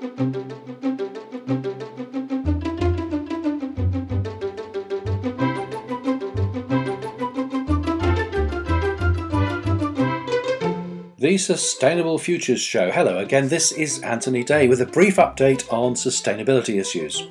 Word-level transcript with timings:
The 0.00 0.06
Sustainable 11.36 12.18
Futures 12.18 12.60
Show. 12.60 12.92
Hello 12.92 13.18
again, 13.18 13.48
this 13.48 13.72
is 13.72 14.00
Anthony 14.02 14.44
Day 14.44 14.68
with 14.68 14.80
a 14.80 14.86
brief 14.86 15.16
update 15.16 15.72
on 15.72 15.94
sustainability 15.94 16.80
issues. 16.80 17.26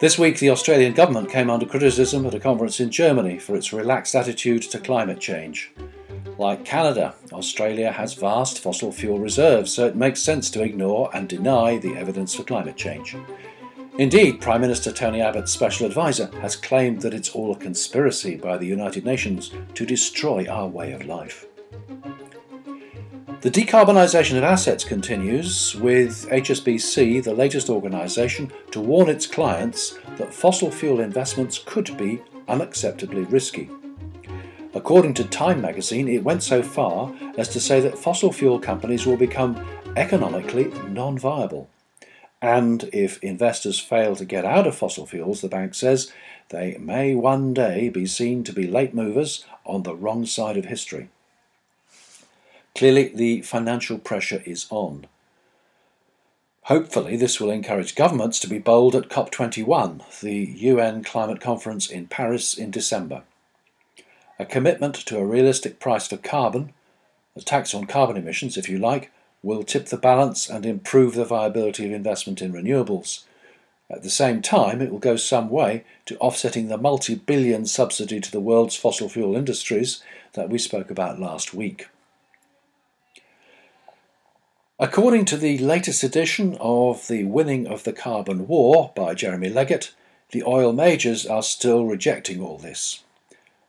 This 0.00 0.18
week, 0.18 0.38
the 0.38 0.48
Australian 0.48 0.94
government 0.94 1.28
came 1.28 1.50
under 1.50 1.66
criticism 1.66 2.24
at 2.24 2.34
a 2.34 2.40
conference 2.40 2.80
in 2.80 2.90
Germany 2.90 3.38
for 3.38 3.54
its 3.54 3.74
relaxed 3.74 4.14
attitude 4.14 4.62
to 4.62 4.78
climate 4.78 5.20
change. 5.20 5.74
Like 6.38 6.66
Canada, 6.66 7.14
Australia 7.32 7.90
has 7.90 8.12
vast 8.12 8.60
fossil 8.60 8.92
fuel 8.92 9.18
reserves, 9.18 9.72
so 9.72 9.86
it 9.86 9.96
makes 9.96 10.22
sense 10.22 10.50
to 10.50 10.62
ignore 10.62 11.08
and 11.14 11.28
deny 11.28 11.78
the 11.78 11.96
evidence 11.96 12.34
for 12.34 12.42
climate 12.42 12.76
change. 12.76 13.16
Indeed, 13.98 14.42
Prime 14.42 14.60
Minister 14.60 14.92
Tony 14.92 15.22
Abbott's 15.22 15.50
special 15.50 15.86
advisor 15.86 16.30
has 16.42 16.54
claimed 16.54 17.00
that 17.00 17.14
it's 17.14 17.30
all 17.30 17.52
a 17.52 17.56
conspiracy 17.56 18.36
by 18.36 18.58
the 18.58 18.66
United 18.66 19.06
Nations 19.06 19.50
to 19.72 19.86
destroy 19.86 20.46
our 20.46 20.68
way 20.68 20.92
of 20.92 21.06
life. 21.06 21.46
The 23.40 23.50
decarbonisation 23.50 24.36
of 24.36 24.44
assets 24.44 24.84
continues, 24.84 25.74
with 25.76 26.28
HSBC 26.28 27.24
the 27.24 27.32
latest 27.32 27.70
organisation 27.70 28.52
to 28.72 28.80
warn 28.80 29.08
its 29.08 29.26
clients 29.26 29.98
that 30.18 30.34
fossil 30.34 30.70
fuel 30.70 31.00
investments 31.00 31.58
could 31.64 31.96
be 31.96 32.20
unacceptably 32.48 33.30
risky. 33.32 33.70
According 34.76 35.14
to 35.14 35.24
Time 35.24 35.62
magazine, 35.62 36.06
it 36.06 36.22
went 36.22 36.42
so 36.42 36.62
far 36.62 37.14
as 37.38 37.48
to 37.48 37.60
say 37.60 37.80
that 37.80 37.96
fossil 37.96 38.30
fuel 38.30 38.58
companies 38.58 39.06
will 39.06 39.16
become 39.16 39.58
economically 39.96 40.66
non 40.90 41.16
viable. 41.16 41.70
And 42.42 42.84
if 42.92 43.18
investors 43.24 43.80
fail 43.80 44.14
to 44.16 44.26
get 44.26 44.44
out 44.44 44.66
of 44.66 44.76
fossil 44.76 45.06
fuels, 45.06 45.40
the 45.40 45.48
bank 45.48 45.74
says, 45.74 46.12
they 46.50 46.76
may 46.78 47.14
one 47.14 47.54
day 47.54 47.88
be 47.88 48.04
seen 48.04 48.44
to 48.44 48.52
be 48.52 48.66
late 48.66 48.92
movers 48.92 49.46
on 49.64 49.82
the 49.82 49.94
wrong 49.94 50.26
side 50.26 50.58
of 50.58 50.66
history. 50.66 51.08
Clearly, 52.74 53.08
the 53.14 53.40
financial 53.40 53.96
pressure 53.96 54.42
is 54.44 54.66
on. 54.68 55.06
Hopefully, 56.64 57.16
this 57.16 57.40
will 57.40 57.50
encourage 57.50 57.94
governments 57.94 58.38
to 58.40 58.46
be 58.46 58.58
bold 58.58 58.94
at 58.94 59.08
COP21, 59.08 60.20
the 60.20 60.34
UN 60.34 61.02
climate 61.02 61.40
conference 61.40 61.88
in 61.88 62.08
Paris 62.08 62.52
in 62.52 62.70
December. 62.70 63.22
A 64.38 64.44
commitment 64.44 64.94
to 65.06 65.18
a 65.18 65.24
realistic 65.24 65.80
price 65.80 66.08
for 66.08 66.18
carbon, 66.18 66.72
a 67.34 67.40
tax 67.40 67.74
on 67.74 67.86
carbon 67.86 68.16
emissions, 68.16 68.56
if 68.56 68.68
you 68.68 68.78
like, 68.78 69.10
will 69.42 69.62
tip 69.62 69.86
the 69.86 69.96
balance 69.96 70.48
and 70.48 70.66
improve 70.66 71.14
the 71.14 71.24
viability 71.24 71.86
of 71.86 71.92
investment 71.92 72.42
in 72.42 72.52
renewables. 72.52 73.24
At 73.88 74.02
the 74.02 74.10
same 74.10 74.42
time, 74.42 74.82
it 74.82 74.90
will 74.90 74.98
go 74.98 75.16
some 75.16 75.48
way 75.48 75.84
to 76.06 76.18
offsetting 76.18 76.68
the 76.68 76.76
multi 76.76 77.14
billion 77.14 77.66
subsidy 77.66 78.20
to 78.20 78.30
the 78.30 78.40
world's 78.40 78.76
fossil 78.76 79.08
fuel 79.08 79.36
industries 79.36 80.02
that 80.32 80.50
we 80.50 80.58
spoke 80.58 80.90
about 80.90 81.20
last 81.20 81.54
week. 81.54 81.88
According 84.78 85.24
to 85.26 85.38
the 85.38 85.56
latest 85.58 86.02
edition 86.02 86.58
of 86.60 87.08
The 87.08 87.24
Winning 87.24 87.66
of 87.66 87.84
the 87.84 87.94
Carbon 87.94 88.46
War 88.46 88.92
by 88.94 89.14
Jeremy 89.14 89.48
Leggett, 89.48 89.94
the 90.32 90.42
oil 90.42 90.72
majors 90.72 91.24
are 91.24 91.42
still 91.42 91.86
rejecting 91.86 92.42
all 92.42 92.58
this. 92.58 93.02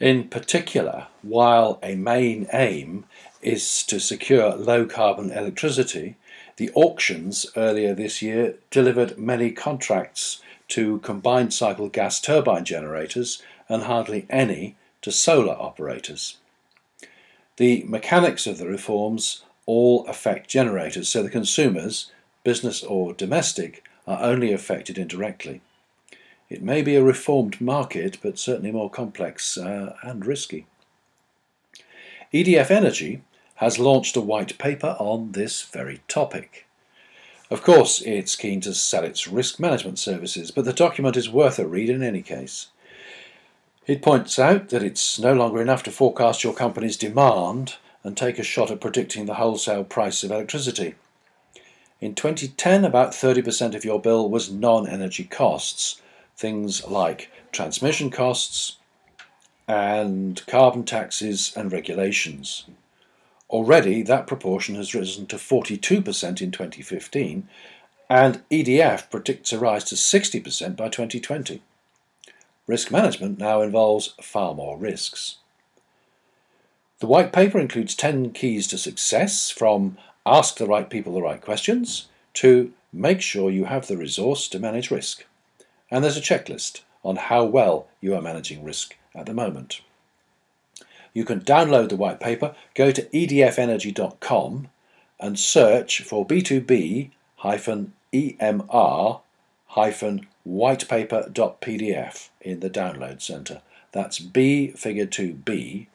In 0.00 0.28
particular, 0.28 1.08
while 1.22 1.78
a 1.82 1.94
main 1.94 2.46
aim 2.52 3.04
is 3.42 3.82
to 3.84 4.00
secure 4.00 4.56
low 4.56 4.86
carbon 4.86 5.30
electricity, 5.30 6.16
the 6.56 6.70
auctions 6.74 7.46
earlier 7.56 7.94
this 7.94 8.22
year 8.22 8.54
delivered 8.70 9.18
many 9.18 9.50
contracts 9.50 10.40
to 10.68 10.98
combined 11.00 11.52
cycle 11.52 11.88
gas 11.88 12.20
turbine 12.20 12.64
generators 12.64 13.42
and 13.68 13.82
hardly 13.82 14.26
any 14.30 14.76
to 15.02 15.12
solar 15.12 15.54
operators. 15.54 16.38
The 17.56 17.84
mechanics 17.86 18.46
of 18.46 18.58
the 18.58 18.66
reforms 18.66 19.43
all 19.66 20.06
affect 20.06 20.48
generators, 20.48 21.08
so 21.08 21.22
the 21.22 21.30
consumers, 21.30 22.10
business 22.42 22.82
or 22.82 23.12
domestic, 23.12 23.82
are 24.06 24.22
only 24.22 24.52
affected 24.52 24.98
indirectly. 24.98 25.60
It 26.50 26.62
may 26.62 26.82
be 26.82 26.94
a 26.94 27.02
reformed 27.02 27.60
market, 27.60 28.18
but 28.22 28.38
certainly 28.38 28.70
more 28.70 28.90
complex 28.90 29.56
uh, 29.56 29.96
and 30.02 30.26
risky. 30.26 30.66
EDF 32.32 32.70
Energy 32.70 33.22
has 33.56 33.78
launched 33.78 34.16
a 34.16 34.20
white 34.20 34.58
paper 34.58 34.96
on 34.98 35.32
this 35.32 35.62
very 35.62 36.00
topic. 36.08 36.66
Of 37.50 37.62
course, 37.62 38.02
it's 38.02 38.36
keen 38.36 38.60
to 38.62 38.74
sell 38.74 39.04
its 39.04 39.28
risk 39.28 39.60
management 39.60 39.98
services, 39.98 40.50
but 40.50 40.64
the 40.64 40.72
document 40.72 41.16
is 41.16 41.30
worth 41.30 41.58
a 41.58 41.66
read 41.66 41.88
in 41.88 42.02
any 42.02 42.22
case. 42.22 42.68
It 43.86 44.02
points 44.02 44.38
out 44.38 44.70
that 44.70 44.82
it's 44.82 45.18
no 45.18 45.34
longer 45.34 45.60
enough 45.60 45.82
to 45.84 45.90
forecast 45.90 46.42
your 46.42 46.54
company's 46.54 46.96
demand 46.96 47.76
and 48.04 48.16
take 48.16 48.38
a 48.38 48.44
shot 48.44 48.70
at 48.70 48.80
predicting 48.80 49.26
the 49.26 49.34
wholesale 49.34 49.82
price 49.82 50.22
of 50.22 50.30
electricity. 50.30 50.94
In 52.00 52.14
2010, 52.14 52.84
about 52.84 53.12
30% 53.12 53.74
of 53.74 53.84
your 53.84 54.00
bill 54.00 54.28
was 54.28 54.50
non 54.50 54.86
energy 54.86 55.24
costs, 55.24 56.02
things 56.36 56.86
like 56.86 57.30
transmission 57.50 58.10
costs 58.10 58.76
and 59.66 60.44
carbon 60.46 60.84
taxes 60.84 61.52
and 61.56 61.72
regulations. 61.72 62.66
Already, 63.48 64.02
that 64.02 64.26
proportion 64.26 64.74
has 64.74 64.94
risen 64.94 65.26
to 65.26 65.36
42% 65.36 66.42
in 66.42 66.50
2015, 66.50 67.48
and 68.10 68.42
EDF 68.50 69.10
predicts 69.10 69.52
a 69.52 69.58
rise 69.58 69.84
to 69.84 69.94
60% 69.94 70.76
by 70.76 70.88
2020. 70.88 71.62
Risk 72.66 72.90
management 72.90 73.38
now 73.38 73.62
involves 73.62 74.14
far 74.20 74.54
more 74.54 74.76
risks. 74.76 75.36
The 77.00 77.06
white 77.06 77.32
paper 77.32 77.58
includes 77.58 77.94
10 77.94 78.30
keys 78.32 78.66
to 78.68 78.78
success 78.78 79.50
from 79.50 79.98
ask 80.24 80.56
the 80.56 80.66
right 80.66 80.88
people 80.88 81.14
the 81.14 81.22
right 81.22 81.40
questions 81.40 82.08
to 82.34 82.72
make 82.92 83.20
sure 83.20 83.50
you 83.50 83.64
have 83.64 83.88
the 83.88 83.96
resource 83.96 84.48
to 84.48 84.58
manage 84.58 84.90
risk. 84.90 85.24
And 85.90 86.02
there's 86.02 86.16
a 86.16 86.20
checklist 86.20 86.80
on 87.04 87.16
how 87.16 87.44
well 87.44 87.88
you 88.00 88.14
are 88.14 88.22
managing 88.22 88.64
risk 88.64 88.96
at 89.14 89.26
the 89.26 89.34
moment. 89.34 89.80
You 91.12 91.24
can 91.24 91.40
download 91.40 91.90
the 91.90 91.96
white 91.96 92.20
paper, 92.20 92.54
go 92.74 92.90
to 92.90 93.02
edfenergy.com 93.02 94.68
and 95.20 95.38
search 95.38 96.02
for 96.02 96.26
B2B 96.26 97.10
EMR 98.12 99.20
whitepaper.pdf 100.44 102.28
in 102.40 102.60
the 102.60 102.70
download 102.70 103.20
center. 103.22 103.62
That's 103.92 104.18
B 104.18 104.68
figure 104.68 105.06
2B 105.06 105.86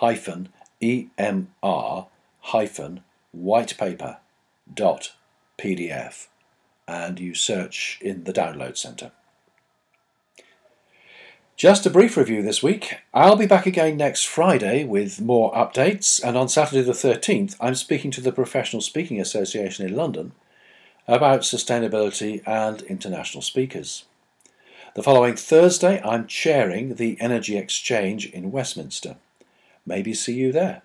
hyphen 0.00 0.50
EMR 0.82 2.06
hyphen 2.40 3.00
PDF 5.58 6.26
and 6.86 7.18
you 7.18 7.34
search 7.34 7.98
in 8.02 8.24
the 8.24 8.32
download 8.32 8.76
center. 8.76 9.10
Just 11.56 11.86
a 11.86 11.90
brief 11.90 12.18
review 12.18 12.42
this 12.42 12.62
week. 12.62 12.98
I'll 13.14 13.36
be 13.36 13.46
back 13.46 13.64
again 13.64 13.96
next 13.96 14.24
Friday 14.24 14.84
with 14.84 15.22
more 15.22 15.50
updates, 15.54 16.22
and 16.22 16.36
on 16.36 16.50
Saturday 16.50 16.82
the 16.82 16.92
13th, 16.92 17.56
I'm 17.58 17.74
speaking 17.74 18.10
to 18.10 18.20
the 18.20 18.32
Professional 18.32 18.82
Speaking 18.82 19.18
Association 19.18 19.86
in 19.86 19.96
London 19.96 20.32
about 21.08 21.40
sustainability 21.40 22.46
and 22.46 22.82
international 22.82 23.40
speakers. 23.40 24.04
The 24.94 25.02
following 25.02 25.36
Thursday, 25.36 26.02
I'm 26.02 26.26
chairing 26.26 26.96
the 26.96 27.16
Energy 27.20 27.56
Exchange 27.56 28.26
in 28.26 28.52
Westminster. 28.52 29.16
Maybe 29.86 30.12
see 30.12 30.34
you 30.34 30.52
there. 30.52 30.82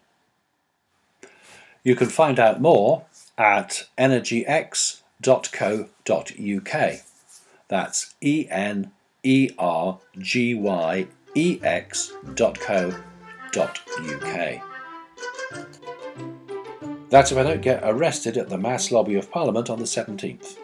You 1.83 1.95
can 1.95 2.07
find 2.07 2.39
out 2.39 2.61
more 2.61 3.05
at 3.37 3.87
energyex.co.uk. 3.97 5.01
That's 7.67 8.13
E 8.21 8.47
N 8.49 8.91
E 9.23 9.49
R 9.57 9.99
G 10.19 10.53
Y 10.53 11.07
E 11.35 11.59
X 11.63 12.13
dot 12.35 12.59
co 12.59 12.93
dot 13.51 13.79
UK. 13.99 14.61
That's 17.09 17.31
if 17.31 17.37
I 17.37 17.43
don't 17.43 17.61
get 17.61 17.81
arrested 17.83 18.37
at 18.37 18.49
the 18.49 18.57
mass 18.57 18.91
lobby 18.91 19.15
of 19.15 19.29
Parliament 19.31 19.69
on 19.69 19.79
the 19.79 19.85
17th. 19.85 20.57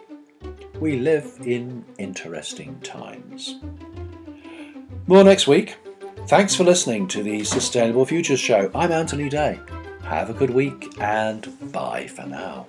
We 0.79 0.97
live 0.97 1.39
in 1.43 1.83
interesting 1.97 2.79
times. 2.81 3.55
More 5.07 5.23
next 5.23 5.47
week. 5.47 5.75
Thanks 6.27 6.53
for 6.53 6.65
listening 6.65 7.07
to 7.07 7.23
the 7.23 7.45
Sustainable 7.45 8.05
Futures 8.05 8.41
Show. 8.41 8.69
I'm 8.75 8.91
Anthony 8.91 9.29
Day. 9.29 9.61
Have 10.03 10.29
a 10.29 10.33
good 10.33 10.49
week 10.49 10.93
and 10.99 11.71
bye 11.71 12.07
for 12.07 12.23
now. 12.23 12.67